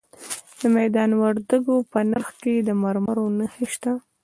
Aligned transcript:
د 0.59 0.61
میدان 0.77 1.09
وردګو 1.21 1.75
په 1.91 1.99
نرخ 2.09 2.29
کې 2.41 2.55
د 2.67 2.69
مرمرو 2.83 3.25
نښې 3.37 3.65
شته. 3.73 3.91